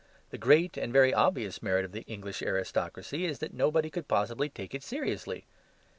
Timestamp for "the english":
1.91-2.41